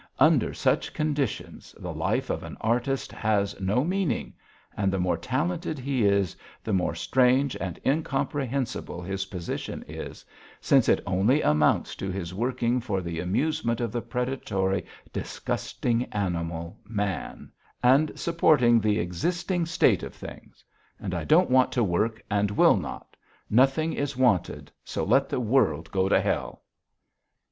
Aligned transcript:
Under 0.17 0.51
such 0.51 0.95
conditions 0.95 1.75
the 1.77 1.93
life 1.93 2.31
of 2.31 2.41
an 2.41 2.57
artist 2.59 3.11
has 3.11 3.55
no 3.61 3.83
meaning 3.83 4.33
and 4.75 4.91
the 4.91 4.97
more 4.97 5.15
talented 5.15 5.77
he 5.77 6.05
is, 6.05 6.35
the 6.63 6.73
more 6.73 6.95
strange 6.95 7.55
and 7.57 7.79
incomprehensible 7.85 9.03
his 9.03 9.27
position 9.27 9.85
is, 9.87 10.25
since 10.59 10.89
it 10.89 11.03
only 11.05 11.43
amounts 11.43 11.95
to 11.97 12.09
his 12.09 12.33
working 12.33 12.79
for 12.79 12.99
the 12.99 13.19
amusement 13.19 13.79
of 13.79 13.91
the 13.91 14.01
predatory, 14.01 14.83
disgusting 15.13 16.05
animal, 16.05 16.79
man, 16.85 17.51
and 17.83 18.11
supporting 18.19 18.79
the 18.79 18.97
existing 18.97 19.67
state 19.67 20.01
of 20.01 20.15
things. 20.15 20.65
And 20.99 21.13
I 21.13 21.25
don't 21.25 21.51
want 21.51 21.71
to 21.73 21.83
work 21.83 22.23
and 22.27 22.49
will 22.49 22.75
not.... 22.77 23.15
Nothing 23.51 23.93
is 23.93 24.17
wanted, 24.17 24.71
so 24.83 25.03
let 25.03 25.29
the 25.29 25.39
world 25.39 25.91
go 25.91 26.09
to 26.09 26.19
hell." 26.19 26.63